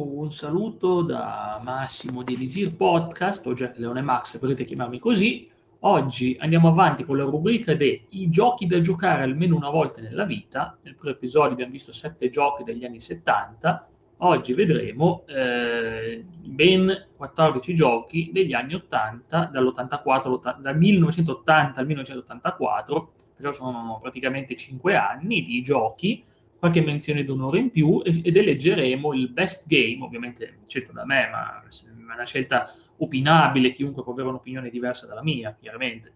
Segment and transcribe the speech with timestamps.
[0.00, 5.50] Un saluto da Massimo di Elisir Podcast, o Jack Leone Max, potete chiamarmi così.
[5.80, 10.78] Oggi andiamo avanti con la rubrica dei giochi da giocare almeno una volta nella vita.
[10.82, 13.88] Nel primo episodio abbiamo visto sette giochi degli anni 70.
[14.18, 23.50] Oggi vedremo eh, ben 14 giochi degli anni 80, dall'84, dal 1980 al 1984, però
[23.50, 26.24] sono praticamente 5 anni di giochi
[26.58, 31.62] qualche menzione d'onore in più ed eleggeremo il best game, ovviamente scelto da me, ma
[31.62, 36.14] è una scelta opinabile, chiunque può avere un'opinione diversa dalla mia, chiaramente.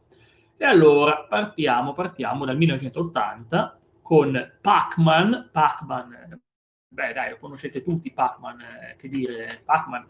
[0.57, 6.41] E allora partiamo, partiamo dal 1980 con Pac-Man, Pac-Man,
[6.89, 10.07] beh dai, lo conoscete tutti Pac-Man, eh, che dire, Pac-Man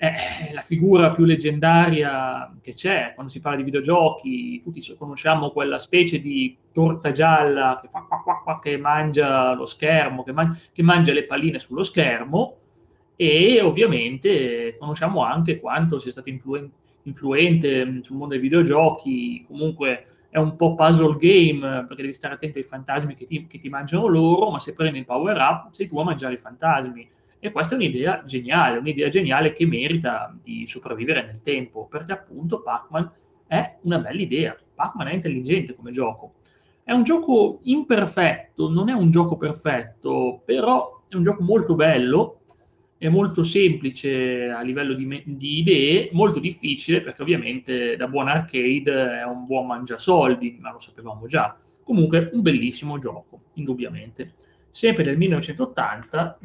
[0.00, 4.58] è la figura più leggendaria che c'è quando si parla di videogiochi.
[4.62, 9.66] Tutti conosciamo quella specie di torta gialla che, fa qua, qua, qua, che mangia lo
[9.66, 12.56] schermo, che, man- che mangia le palline sullo schermo
[13.14, 16.70] e ovviamente conosciamo anche quanto sia stato influen-
[17.02, 22.56] influente sul mondo dei videogiochi, comunque è un po' puzzle game perché devi stare attento
[22.56, 25.86] ai fantasmi che ti, che ti mangiano loro, ma se prendi il power up sei
[25.86, 27.06] tu a mangiare i fantasmi
[27.40, 32.62] e questa è un'idea geniale, un'idea geniale che merita di sopravvivere nel tempo, perché appunto
[32.62, 33.10] Pac-Man
[33.46, 34.54] è una bella idea.
[34.74, 36.34] Pac-Man è intelligente come gioco.
[36.84, 42.40] È un gioco imperfetto, non è un gioco perfetto, però è un gioco molto bello,
[42.98, 49.20] è molto semplice a livello di, di idee, molto difficile perché ovviamente da buon arcade
[49.20, 51.56] è un buon mangiasoldi, ma lo sapevamo già.
[51.82, 54.34] Comunque un bellissimo gioco, indubbiamente.
[54.68, 56.38] Sempre del 1980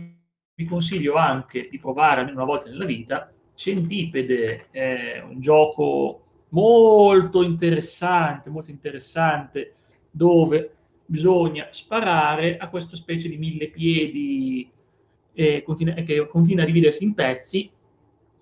[0.56, 7.42] vi consiglio anche di provare almeno una volta nella vita Centipede, è un gioco molto
[7.42, 9.74] interessante, molto interessante,
[10.12, 10.72] dove
[11.06, 14.70] bisogna sparare a questa specie di mille piedi
[15.34, 17.70] eh, continua, che continua a dividersi in pezzi.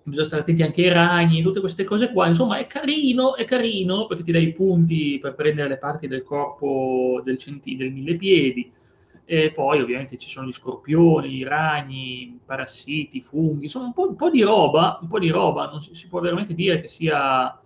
[0.02, 2.26] Bisogna stare attenti anche ai ragni, tutte queste cose qua.
[2.26, 6.22] Insomma, è carino, è carino perché ti dai i punti per prendere le parti del
[6.22, 8.70] corpo del, centi, del mille piedi
[9.26, 14.16] e poi ovviamente ci sono gli scorpioni, i ragni, parassiti, funghi, insomma un po', un
[14.16, 17.58] po', di roba, un po' di roba, non si, si può veramente dire che sia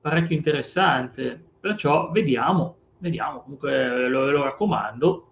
[0.00, 5.30] parecchio interessante, perciò vediamo, vediamo, comunque lo, lo raccomando.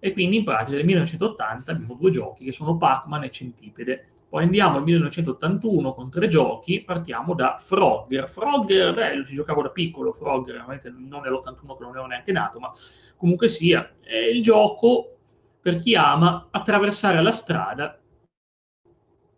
[0.00, 4.08] E quindi in pratica nel 1980 abbiamo due giochi che sono Pac-Man e Centipede.
[4.28, 8.28] Poi andiamo al 1981 con tre giochi, partiamo da Frogger.
[8.28, 12.32] Frogger, beh, lo si giocava da piccolo, Frogger, veramente non nell'81 che non ero neanche
[12.32, 12.70] nato, ma
[13.16, 15.16] comunque sia, è il gioco
[15.60, 17.98] per chi ama attraversare la strada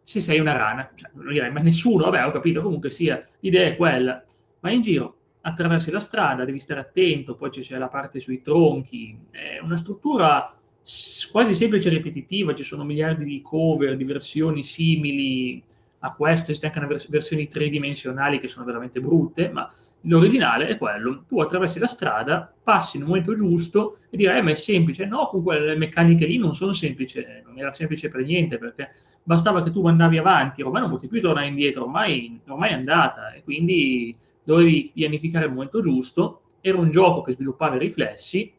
[0.03, 0.91] se sei una rana.
[0.93, 4.25] Cioè, non direi, ma nessuno, vabbè, ho capito, comunque sia, l'idea è quella.
[4.59, 9.17] Vai in giro, attraversi la strada, devi stare attento, poi c'è la parte sui tronchi,
[9.31, 10.60] è una struttura
[11.31, 15.63] quasi semplice e ripetitiva, ci sono miliardi di cover, di versioni simili
[16.03, 19.71] a questo, esiste anche una vers- versioni tridimensionali che sono veramente brutte, ma
[20.03, 24.51] l'originale è quello, tu attraversi la strada, passi nel momento giusto e dirai, eh, ma
[24.51, 28.57] è semplice, no, con quelle meccaniche lì non sono semplici, non era semplice per niente,
[28.57, 28.89] perché
[29.23, 33.33] bastava che tu andavi avanti, ormai non potevi più tornare indietro, ormai, ormai è andata,
[33.33, 38.51] e quindi dovevi pianificare il momento giusto, era un gioco che sviluppava i riflessi,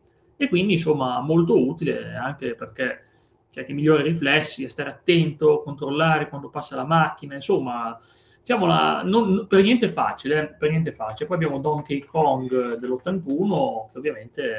[0.41, 3.03] e quindi insomma molto utile anche perché
[3.51, 7.95] cioè, ti migliora i riflessi, stare attento, controllare quando passa la macchina, insomma
[8.39, 11.27] diciamola, non, per niente facile, eh, per niente facile.
[11.27, 14.53] Poi abbiamo Donkey Kong dell'81 che ovviamente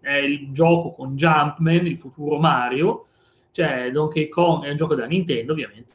[0.00, 3.06] è il gioco con Jumpman, il futuro Mario,
[3.52, 5.94] cioè Donkey Kong è un gioco della Nintendo ovviamente.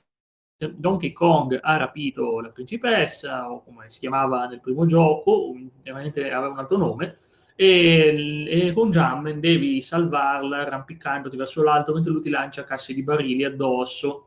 [0.57, 6.53] Donkey Kong ha rapito la principessa, o come si chiamava nel primo gioco, ovviamente aveva
[6.53, 7.17] un altro nome,
[7.59, 13.01] e, e con Jammen devi salvarla arrampicandoti verso l'alto mentre lui ti lancia casse di
[13.01, 14.25] barili addosso.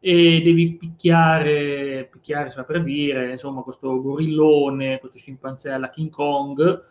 [0.00, 6.82] E devi picchiare, picchiare insomma, per dire, insomma, questo gorillone, questo scimpanzé alla King Kong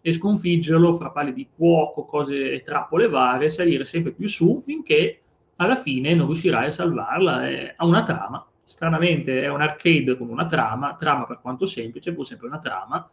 [0.00, 5.20] e sconfiggerlo fra pali di fuoco, cose e trappole varie, salire sempre più su finché
[5.56, 7.74] alla fine non riuscirai a salvarla.
[7.76, 12.24] Ha una trama, stranamente è un arcade con una trama, trama per quanto semplice, pur
[12.24, 13.06] sempre una trama,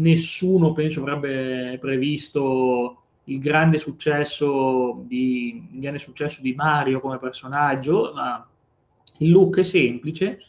[0.00, 8.12] nessuno penso avrebbe previsto il grande successo di, il grande successo di Mario come personaggio,
[8.14, 8.46] ma
[9.18, 10.40] il look è semplice,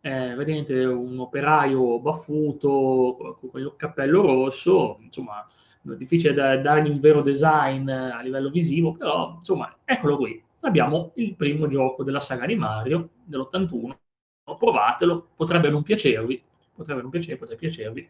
[0.00, 5.44] eh, vedete un operaio baffuto con il cappello rosso, insomma,
[5.82, 10.42] difficile da, dargli un vero design a livello visivo, però insomma, eccolo qui.
[10.62, 13.96] Abbiamo il primo gioco della saga di Mario dell'81.
[14.58, 16.42] Provatelo, potrebbe non piacervi,
[16.74, 18.08] potrebbe non piacervi, potrebbe piacervi.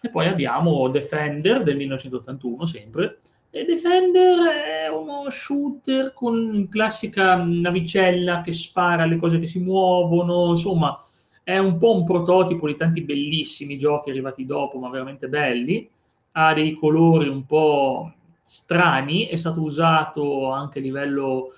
[0.00, 3.18] E poi abbiamo Defender del 1981, sempre,
[3.52, 10.50] E Defender è uno shooter con classica navicella che spara le cose che si muovono,
[10.50, 10.96] insomma
[11.42, 15.90] è un po' un prototipo di tanti bellissimi giochi arrivati dopo, ma veramente belli.
[16.32, 18.12] Ha dei colori un po'
[18.44, 21.48] strani, è stato usato anche a livello,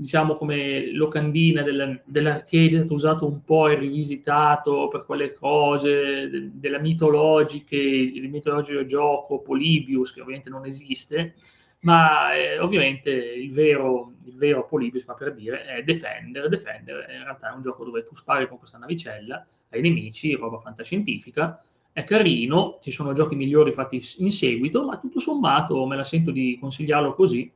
[0.00, 6.30] diciamo, come locandina del, dell'arcade, è stato usato un po' e rivisitato per quelle cose
[6.30, 11.34] de, della mitologiche, il mitologico gioco Polybius, che ovviamente non esiste,
[11.80, 16.48] ma eh, ovviamente il vero, il vero Polybius, fa per dire, è Defender.
[16.48, 20.56] Defender in realtà è un gioco dove tu spari con questa navicella ai nemici, roba
[20.56, 21.62] fantascientifica,
[21.92, 26.30] è carino, ci sono giochi migliori fatti in seguito, ma tutto sommato me la sento
[26.30, 27.52] di consigliarlo così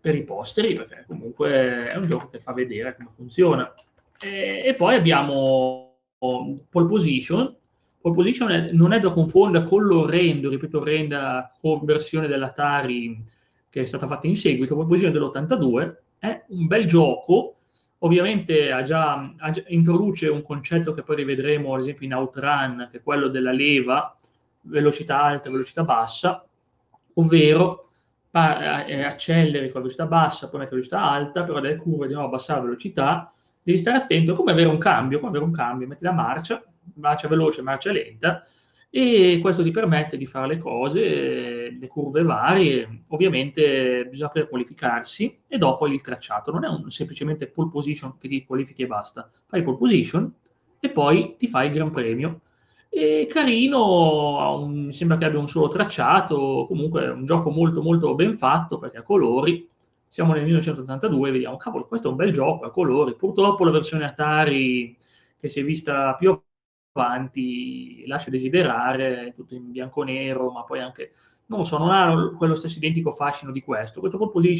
[0.00, 3.72] per i posteri, perché comunque è un gioco che fa vedere come funziona.
[4.20, 7.54] E, e poi abbiamo Pole Position.
[8.00, 13.22] Pole Position è, non è da confondere con l'orrendo, ripeto, orrenda conversione dell'Atari
[13.68, 17.56] che è stata fatta in seguito, Pole Position dell'82, è un bel gioco,
[17.98, 22.88] ovviamente ha già, ha già, introduce un concetto che poi rivedremo ad esempio in Outrun,
[22.90, 24.16] che è quello della leva,
[24.62, 26.44] velocità alta, velocità bassa,
[27.14, 27.89] ovvero
[28.32, 32.60] eh, acceleri con velocità bassa, poi metti velocità alta, però delle curve di nuovo abbassare
[32.60, 33.32] la velocità,
[33.62, 36.62] devi stare attento, come avere un cambio, come avere un cambio, metti la marcia,
[36.94, 38.42] marcia veloce, marcia lenta,
[38.92, 45.58] e questo ti permette di fare le cose, le curve varie, ovviamente bisogna qualificarsi e
[45.58, 49.62] dopo il tracciato, non è un, semplicemente pole position che ti qualifichi e basta, fai
[49.62, 50.34] pole position
[50.80, 52.40] e poi ti fai il Gran Premio.
[52.92, 57.82] E carino, un, mi sembra che abbia un solo tracciato, comunque è un gioco molto
[57.82, 59.68] molto ben fatto perché a colori,
[60.08, 63.70] siamo nel 1982 e vediamo, cavolo, questo è un bel gioco a colori, purtroppo la
[63.70, 64.96] versione Atari
[65.38, 66.36] che si è vista più
[66.92, 71.12] avanti lascia desiderare, tutto in bianco nero, ma poi anche,
[71.46, 74.00] non lo so, non ha quello stesso identico fascino di questo.
[74.00, 74.50] Questo pole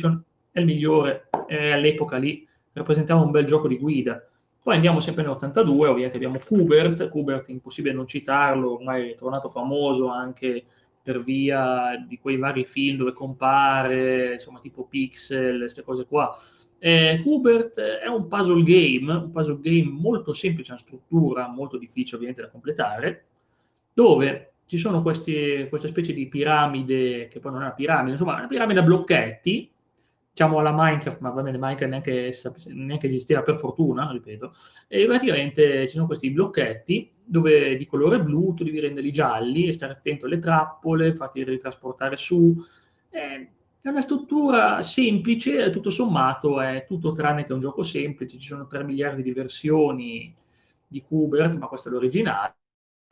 [0.52, 4.24] è il migliore, eh, all'epoca lì rappresentava un bel gioco di guida.
[4.62, 10.08] Poi andiamo sempre nell'82, ovviamente abbiamo Kubert, Kubert impossibile non citarlo, ormai è tornato famoso
[10.08, 10.64] anche
[11.02, 16.38] per via di quei vari film dove compare, insomma tipo Pixel, queste cose qua.
[16.78, 22.16] Eh, Kubert è un puzzle game, un puzzle game molto semplice, una struttura molto difficile
[22.16, 23.24] ovviamente da completare,
[23.94, 28.36] dove ci sono questi, queste specie di piramide, che poi non è una piramide, insomma,
[28.36, 29.70] una piramide a blocchetti,
[30.40, 32.30] diciamo alla Minecraft, ma va bene, Minecraft neanche,
[32.68, 34.54] neanche esisteva per fortuna, ripeto,
[34.88, 39.72] e praticamente ci sono questi blocchetti dove di colore blu tu devi renderli gialli e
[39.72, 42.56] stare attento alle trappole, farti ritrasportare su.
[43.10, 48.66] È una struttura semplice, tutto sommato è tutto tranne che un gioco semplice, ci sono
[48.66, 50.34] 3 miliardi di versioni
[50.86, 52.54] di Kubert, ma questo è l'originale,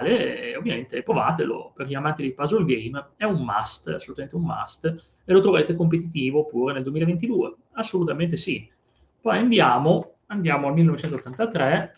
[0.01, 4.95] e ovviamente provatelo, per gli amanti di puzzle game è un must, assolutamente un must,
[5.25, 8.69] e lo troverete competitivo pure nel 2022, assolutamente sì.
[9.21, 11.97] Poi andiamo, andiamo al 1983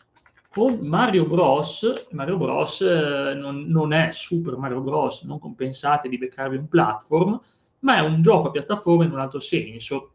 [0.50, 2.06] con Mario Bros.
[2.12, 2.80] Mario Bros.
[2.80, 7.40] Eh, non, non è Super Mario Bros., non compensate di beccarvi un platform,
[7.80, 10.14] ma è un gioco a piattaforma in un altro senso.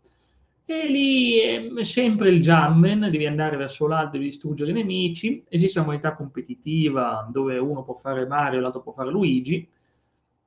[0.67, 5.43] E lì è sempre il jammen, devi andare verso l'alto, devi distruggere i nemici.
[5.47, 9.67] Esiste una modalità competitiva dove uno può fare Mario e l'altro può fare Luigi.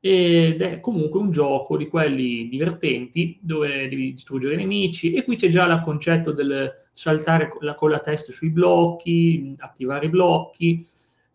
[0.01, 5.13] Ed è comunque un gioco di quelli divertenti dove devi distruggere i nemici.
[5.13, 10.11] E qui c'è già il concetto del saltare con la testa sui blocchi, attivare i
[10.11, 10.87] blocchi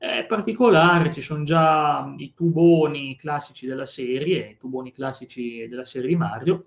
[0.04, 6.10] è particolare, ci sono già i tuboni classici della serie, i tuboni classici della serie
[6.10, 6.66] di Mario,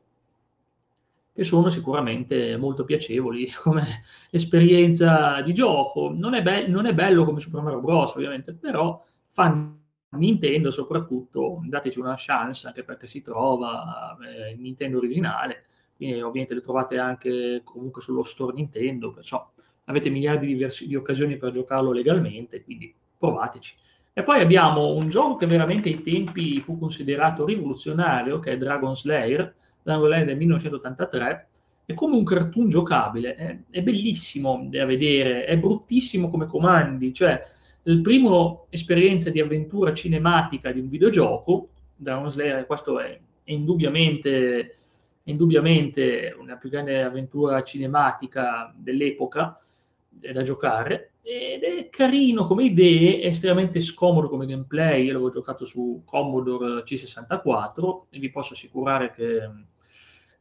[1.36, 6.10] che sono sicuramente molto piacevoli come esperienza di gioco.
[6.14, 8.14] Non è, be- non è bello come Super Mario Bros.
[8.14, 9.70] ovviamente, però fa
[10.12, 15.66] Nintendo soprattutto, dateci una chance anche perché si trova eh, il Nintendo originale,
[15.98, 19.46] e ovviamente lo trovate anche comunque sullo store Nintendo, perciò
[19.84, 23.74] avete miliardi di, vers- di occasioni per giocarlo legalmente, quindi provateci.
[24.14, 28.96] E poi abbiamo un gioco che veramente ai tempi fu considerato rivoluzionario, che è Dragon
[28.96, 29.54] Slayer,
[29.86, 31.48] Slayer del 1983,
[31.86, 37.40] è come un cartoon giocabile, è, è bellissimo da vedere, è bruttissimo come comandi, cioè
[37.82, 44.60] la prima esperienza di avventura cinematica di un videogioco, Dragon Slayer, questo è, è indubbiamente,
[45.22, 49.60] è indubbiamente una più grande avventura cinematica dell'epoca
[50.08, 55.04] da giocare, ed è carino come idee, è estremamente scomodo come gameplay.
[55.04, 59.50] Io l'avevo giocato su Commodore C64 e vi posso assicurare che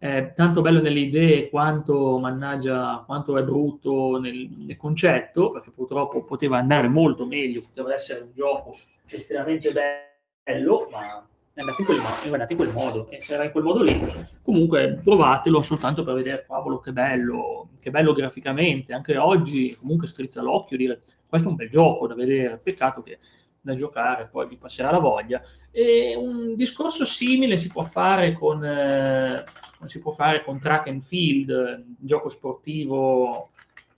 [0.05, 6.23] è tanto bello nelle idee quanto, mannaggia, quanto è brutto nel, nel concetto, perché purtroppo
[6.23, 11.97] poteva andare molto meglio, poteva essere un gioco estremamente bello, ma è andato in quel,
[11.97, 13.99] è andato in quel modo, e se era in quel modo lì,
[14.43, 20.43] comunque provatelo soltanto per vedere, cavolo, che bello, che bello graficamente, anche oggi comunque strizza
[20.43, 23.17] l'occhio dire, questo è un bel gioco da vedere, peccato che
[23.65, 25.41] da giocare, poi vi passerà la voglia.
[25.71, 29.43] E un discorso simile si può fare con, eh,
[29.85, 33.49] si può fare con Track and Field, gioco sportivo,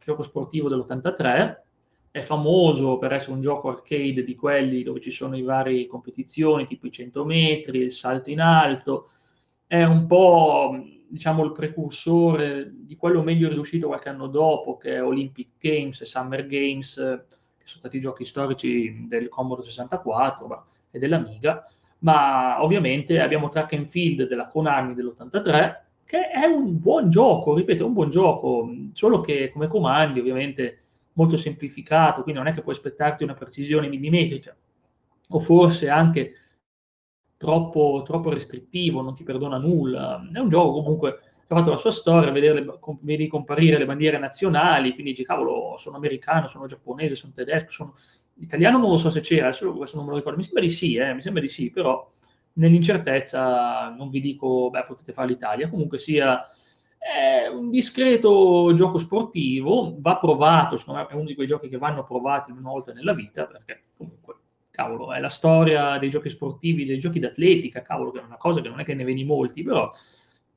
[0.04, 1.58] gioco sportivo dell'83.
[2.10, 6.66] È famoso per essere un gioco arcade di quelli dove ci sono i vari competizioni,
[6.66, 9.10] tipo i 100 metri, il salto in alto.
[9.68, 15.04] È un po' diciamo il precursore di quello meglio riuscito qualche anno dopo, che è
[15.04, 17.26] Olympic Games e Summer Games
[17.68, 21.64] sono stati giochi storici del Commodore 64 e dell'Amiga,
[22.00, 27.86] ma ovviamente abbiamo Track and Field della Konami dell'83, che è un buon gioco, ripeto,
[27.86, 30.80] un buon gioco, solo che come comandi ovviamente
[31.14, 34.56] molto semplificato, quindi non è che puoi aspettarti una precisione millimetrica,
[35.30, 36.34] o forse anche
[37.36, 40.28] troppo, troppo restrittivo, non ti perdona nulla.
[40.32, 44.18] È un gioco comunque che ha fatto la sua storia, vederle, vedi comparire le bandiere
[44.18, 47.94] nazionali, quindi dici, cavolo, sono americano, sono giapponese, sono tedesco, sono...
[48.40, 50.70] Italiano non lo so se c'era, adesso questo non me lo ricordo, mi sembra di
[50.70, 52.08] sì, eh, mi sembra di sì, però
[52.54, 56.46] nell'incertezza non vi dico, beh, potete fare l'Italia, comunque sia
[56.98, 61.78] è un discreto gioco sportivo, va provato, secondo me è uno di quei giochi che
[61.78, 64.36] vanno provati una volta nella vita, perché comunque,
[64.72, 68.60] cavolo, è la storia dei giochi sportivi, dei giochi d'atletica, cavolo, che è una cosa
[68.62, 69.90] che non è che ne vedi molti, però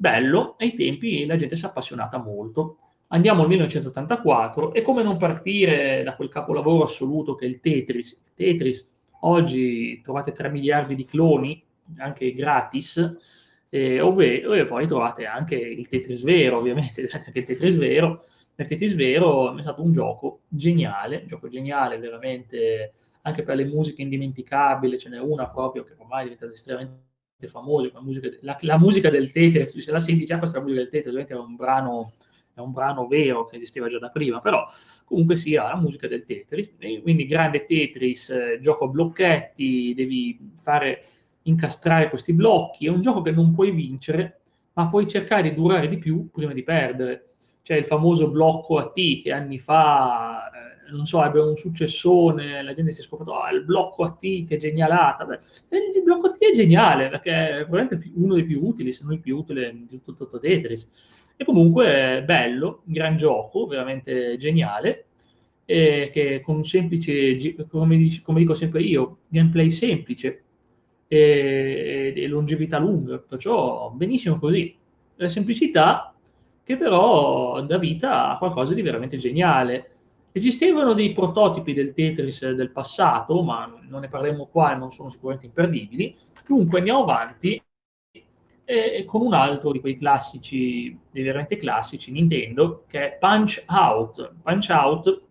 [0.00, 2.78] bello, ai tempi la gente si è appassionata molto.
[3.08, 8.12] Andiamo al 1984 e come non partire da quel capolavoro assoluto che è il Tetris.
[8.12, 8.88] Il Tetris,
[9.20, 11.62] oggi trovate 3 miliardi di cloni,
[11.98, 13.16] anche gratis,
[13.68, 18.24] eh, ovvero, poi trovate anche il Tetris vero, ovviamente, anche il Tetris vero.
[18.56, 22.92] Il Tetris vero è stato un gioco geniale, un gioco geniale veramente
[23.22, 27.09] anche per le musiche indimenticabili, ce n'è una proprio che ormai è diventata estremamente
[27.48, 30.88] famose, la musica, la, la musica del Tetris, se la senti già questa musica del
[30.88, 32.12] Tetris, ovviamente è un brano
[32.52, 34.64] è un brano vero che esisteva già da prima, però
[35.04, 41.04] comunque sia la musica del Tetris, quindi grande Tetris, eh, gioco a blocchetti, devi fare
[41.42, 44.40] incastrare questi blocchi, è un gioco che non puoi vincere,
[44.74, 47.34] ma puoi cercare di durare di più prima di perdere.
[47.62, 52.62] C'è il famoso blocco a T che anni fa eh, non so, ebbe un successone,
[52.62, 55.24] la gente si è scoperto, ah, il blocco AT che è genialata.
[55.24, 55.38] Beh,
[55.94, 59.20] il blocco AT è geniale perché è probabilmente uno dei più utili, se non il
[59.20, 60.90] più utile di tutto, tutto Tetris.
[61.36, 65.06] E comunque è bello, gran gioco, veramente geniale,
[65.64, 67.36] che con un semplice,
[67.68, 70.42] come, dico, come dico sempre io, gameplay semplice
[71.06, 74.76] e, e longevità lunga, perciò benissimo così.
[75.16, 76.14] La semplicità
[76.64, 79.90] che però dà vita a qualcosa di veramente geniale
[80.32, 85.08] Esistevano dei prototipi del Tetris del passato, ma non ne parleremo qua e non sono
[85.08, 86.14] sicuramente imperdibili.
[86.46, 87.60] Dunque andiamo avanti
[88.64, 94.34] e con un altro di quei classici, dei veramente classici Nintendo, che è Punch Out.
[94.40, 95.22] Punch Out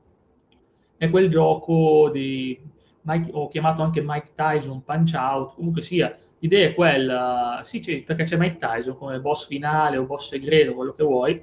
[0.98, 2.60] è quel gioco di
[3.03, 8.25] Mike, ho chiamato anche Mike Tyson Punch Out, comunque sia, l'idea è quella, sì, perché
[8.25, 11.41] c'è Mike Tyson come boss finale o boss segreto, quello che vuoi,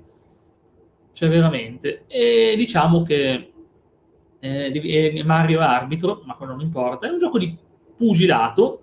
[1.16, 2.04] c'è veramente.
[2.08, 3.52] E diciamo che
[4.38, 7.06] eh, Mario è arbitro, ma quello non importa.
[7.06, 7.56] È un gioco di
[7.96, 8.82] pugilato,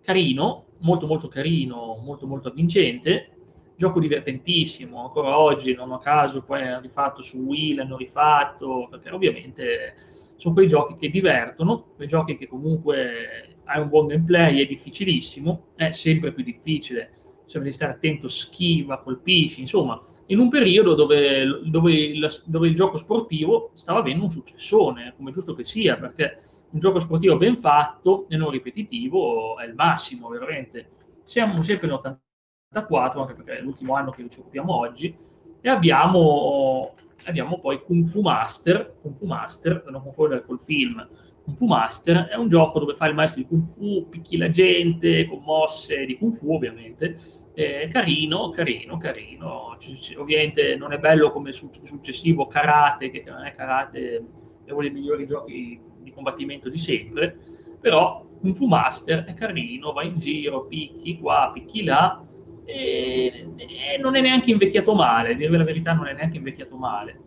[0.00, 3.30] carino, molto molto carino, molto molto avvincente.
[3.76, 9.10] Gioco divertentissimo, ancora oggi, non a caso, poi hanno rifatto su Wii, l'hanno rifatto, perché
[9.10, 9.94] ovviamente
[10.36, 15.70] sono quei giochi che divertono, quei giochi che comunque hai un buon gameplay, è difficilissimo,
[15.74, 17.10] è sempre più difficile,
[17.46, 22.74] cioè devi stare attento, schiva, colpisci, insomma, in un periodo dove, dove, il, dove, il,
[22.74, 26.38] gioco sportivo stava avendo un successone, come giusto che sia, perché
[26.70, 30.90] un gioco sportivo ben fatto e non ripetitivo è il massimo, veramente.
[31.24, 35.14] Siamo sempre nell'84, anche perché è l'ultimo anno che ci occupiamo oggi,
[35.60, 41.06] e abbiamo, abbiamo poi Kung Fu Master, Kung Fu Master, non confondere col film,
[41.42, 44.48] Kung Fu Master è un gioco dove fai il maestro di Kung Fu, picchi la
[44.50, 47.18] gente, con mosse di Kung Fu ovviamente,
[47.54, 49.76] eh, carino, carino, carino.
[49.78, 54.24] C- c- ovviamente non è bello come su- successivo Karate, che non è Karate,
[54.64, 57.36] è uno dei migliori giochi di combattimento di sempre,
[57.80, 62.22] però Kung Fu Master è carino, va in giro, picchi qua, picchi là,
[62.64, 66.76] e, e non è neanche invecchiato male, a dire la verità non è neanche invecchiato
[66.76, 67.20] male.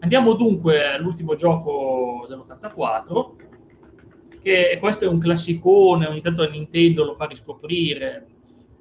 [0.00, 3.30] Andiamo dunque all'ultimo gioco dell'84,
[4.42, 8.26] che questo è un classicone, ogni tanto Nintendo lo fa riscoprire,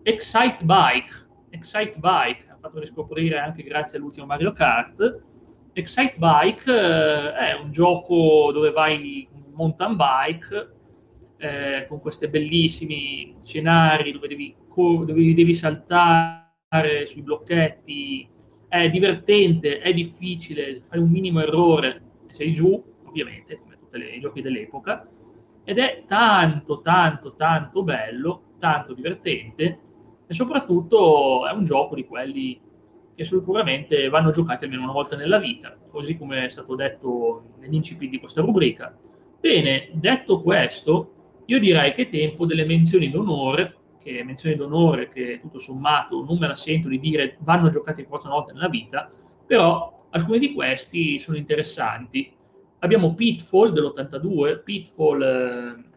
[0.05, 1.13] Excite Bike,
[1.49, 5.21] Excite Bike, ha fatto riscoprire anche grazie all'ultimo Mario Kart.
[5.71, 10.75] Excite Bike eh, è un gioco dove vai in mountain bike,
[11.37, 18.29] eh, con questi bellissimi scenari dove devi, dove devi saltare sui blocchetti,
[18.67, 24.19] è divertente, è difficile, fai un minimo errore e sei giù, ovviamente, come tutti i
[24.19, 25.07] giochi dell'epoca,
[25.63, 29.91] ed è tanto, tanto, tanto bello, tanto divertente
[30.27, 32.59] e soprattutto è un gioco di quelli
[33.15, 38.09] che sicuramente vanno giocati almeno una volta nella vita, così come è stato detto nell'incipit
[38.09, 38.97] di questa rubrica.
[39.39, 41.11] Bene, detto questo,
[41.45, 46.37] io direi che è tempo delle menzioni d'onore, che menzioni d'onore che tutto sommato non
[46.37, 49.09] me la sento di dire vanno giocati forse una volta nella vita,
[49.45, 52.31] però alcuni di questi sono interessanti.
[52.79, 55.21] Abbiamo Pitfall dell'82, Pitfall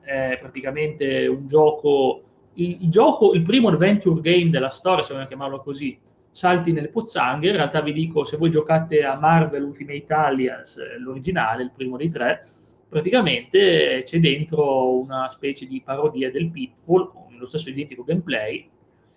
[0.04, 2.23] eh, è praticamente un gioco
[2.57, 5.99] il, il, gioco, il primo adventure game della storia, se vogliamo chiamarlo così,
[6.31, 7.49] salti nelle pozzanghe.
[7.49, 11.97] In realtà vi dico, se voi giocate a Marvel Ultimate Alliance, eh, l'originale, il primo
[11.97, 12.47] dei tre,
[12.89, 18.69] praticamente c'è dentro una specie di parodia del Pitfall con lo stesso identico gameplay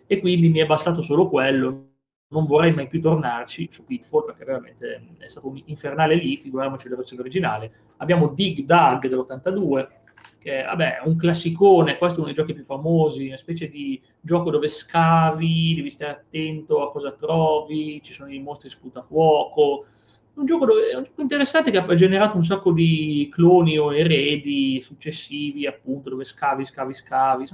[0.08, 1.88] e quindi mi è bastato solo quello.
[2.32, 6.88] Non vorrei mai più tornarci su Pitfall perché veramente è stato un infernale lì, figuriamoci
[6.88, 7.72] la versione originale.
[7.98, 9.88] Abbiamo Dig Dug dell'82,
[10.40, 14.02] che vabbè, è un classicone, questo è uno dei giochi più famosi, una specie di
[14.22, 19.86] gioco dove scavi, devi stare attento a cosa trovi, ci sono i mostri sputafuoco,
[20.36, 24.82] un gioco, dove, un gioco interessante che ha generato un sacco di cloni o eredi
[24.82, 27.48] successivi, appunto, dove scavi, scavi, scavi.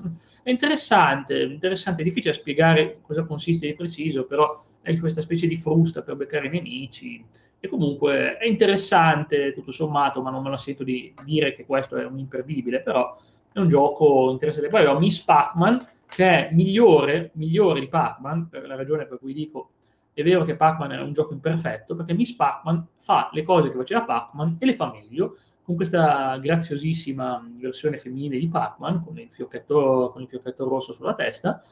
[0.44, 5.56] È interessante, interessante, è difficile spiegare cosa consiste di preciso, però è questa specie di
[5.56, 7.26] frusta per beccare i nemici
[7.66, 11.98] e comunque è interessante tutto sommato, ma non me la sento di dire che questo
[11.98, 13.18] è un imperdibile, però
[13.52, 14.70] è un gioco interessante.
[14.70, 19.34] Poi ho Miss Pac-Man, che è migliore, migliore di Pac-Man, per la ragione per cui
[19.34, 19.72] dico
[20.14, 23.76] è vero che Pac-Man è un gioco imperfetto, perché Miss Pac-Man fa le cose che
[23.76, 29.30] faceva Pac-Man e le fa meglio, con questa graziosissima versione femminile di Pac-Man, con il
[29.32, 31.64] fiocchetto, con il fiocchetto rosso sulla testa,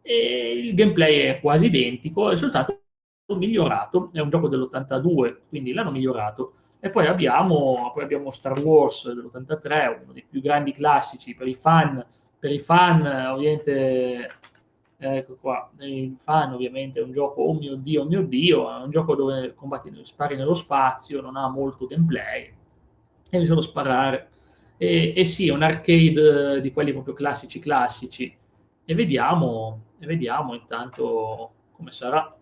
[0.00, 2.80] e il gameplay è quasi identico, è soltanto
[3.28, 6.54] migliorato, è un gioco dell'82, quindi l'hanno migliorato.
[6.80, 11.54] E poi abbiamo, poi abbiamo Star Wars dell'83, uno dei più grandi classici per i
[11.54, 12.04] fan,
[12.38, 14.30] per i fan ovviamente,
[14.98, 18.82] ecco qua, i fan ovviamente è un gioco, oh mio Dio, oh mio Dio, è
[18.82, 22.52] un gioco dove combatti, spari nello spazio, non ha molto gameplay,
[23.30, 24.28] devi solo sparare.
[24.76, 28.36] E, e sì, è un arcade di quelli proprio classici classici.
[28.84, 32.36] E vediamo, e vediamo intanto come sarà.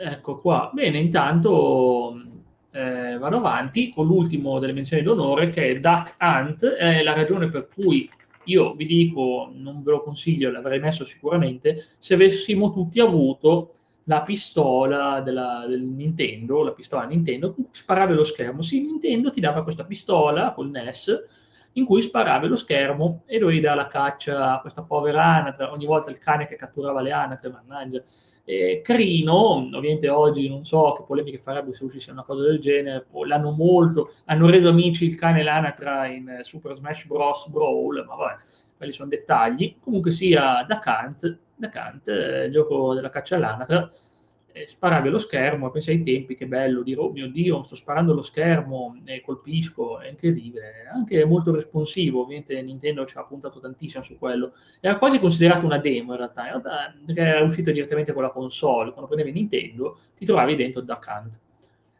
[0.00, 0.70] Ecco qua.
[0.72, 2.14] Bene, intanto
[2.70, 6.64] eh, vado avanti con l'ultimo delle menzioni d'onore che è Duck Hunt.
[6.64, 8.08] È la ragione per cui
[8.44, 13.72] io vi dico, non ve lo consiglio, l'avrei messo sicuramente, se avessimo tutti avuto
[14.04, 18.62] la pistola della, del Nintendo, la pistola Nintendo, con cui sparavi lo schermo.
[18.62, 23.60] Sì, Nintendo ti dava questa pistola col NES in cui sparavi lo schermo e dovevi
[23.60, 27.50] dare la caccia a questa povera anatra, ogni volta il cane che catturava le anatre,
[27.50, 28.02] mannaggia.
[28.44, 33.06] Eh, carino, ovviamente oggi non so che polemiche farebbe se uscisse una cosa del genere,
[33.26, 37.48] l'hanno molto, hanno reso amici il cane e l'anatra in Super Smash Bros.
[37.48, 38.36] Brawl, ma vabbè,
[38.76, 39.76] quelli sono dettagli.
[39.78, 43.88] Comunque sia da Kant, da Kant, eh, gioco della caccia all'anatra, eh,
[44.66, 48.22] sparavi allo schermo, pensi ai tempi, che bello, dire, oh mio Dio, sto sparando allo
[48.22, 54.18] schermo e colpisco, è incredibile, anche molto responsivo, ovviamente Nintendo ci ha puntato tantissimo su
[54.18, 58.22] quello, era quasi considerato una demo in realtà, in realtà perché era uscito direttamente con
[58.22, 61.40] la console, quando prendevi Nintendo ti trovavi dentro Duck Hunt.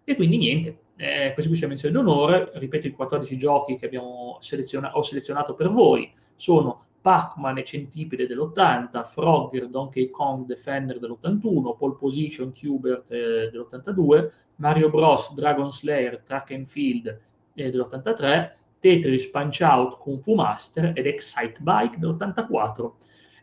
[0.04, 4.38] E quindi niente, eh, questi qui sono menzioni d'onore, ripeto i 14 giochi che abbiamo
[4.40, 11.76] seleziona- ho selezionato per voi, sono Pac-Man e Centipede dell'80, Frogger, Donkey Kong, Defender dell'81,
[11.76, 17.20] Pole Position, Qbert eh, dell'82, Mario Bros, Dragon Slayer, Track and Field
[17.54, 22.92] eh, dell'83, Tetris, Punch Out, Kung Fu Master ed Excite Bike dell'84.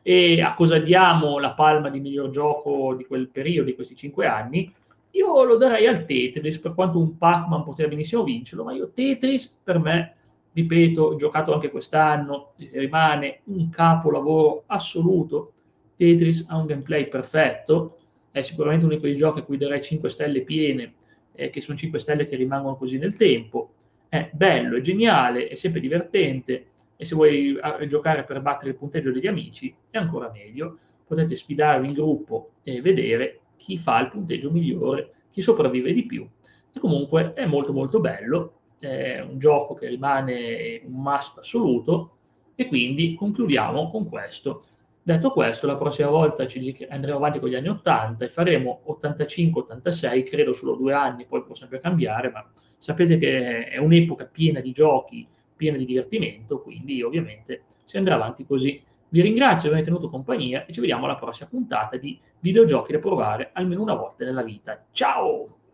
[0.01, 4.27] E a cosa diamo la palma di miglior gioco di quel periodo, di questi cinque
[4.27, 4.71] anni?
[5.11, 9.47] Io lo darei al Tetris, per quanto un Pac-Man poteva benissimo vincerlo, ma io Tetris
[9.63, 10.15] per me
[10.55, 15.51] ripeto, giocato anche quest'anno, rimane un capolavoro assoluto.
[15.97, 17.97] Tetris ha un gameplay perfetto,
[18.31, 20.93] è sicuramente uno di quei giochi a cui darei 5 stelle piene,
[21.33, 23.71] eh, che sono 5 stelle che rimangono così nel tempo.
[24.07, 28.77] È bello, è geniale, è sempre divertente e se vuoi a, giocare per battere il
[28.77, 30.77] punteggio degli amici è ancora meglio.
[31.05, 36.25] Potete sfidarvi in gruppo e vedere chi fa il punteggio migliore, chi sopravvive di più.
[36.73, 42.17] E comunque è molto molto bello è un gioco che rimane un must assoluto
[42.55, 44.63] e quindi concludiamo con questo.
[45.01, 50.23] Detto questo, la prossima volta ci andremo avanti con gli anni 80 e faremo 85-86,
[50.23, 52.43] credo solo due anni, poi può sempre cambiare, ma
[52.77, 58.45] sapete che è un'epoca piena di giochi piena di divertimento, quindi ovviamente si andrà avanti
[58.45, 58.81] così.
[59.09, 62.99] Vi ringrazio per aver tenuto compagnia e ci vediamo alla prossima puntata di videogiochi da
[62.99, 64.85] provare almeno una volta nella vita.
[64.91, 65.64] Ciao!